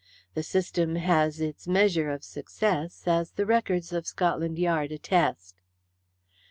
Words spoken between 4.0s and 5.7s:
Scotland Yard attest.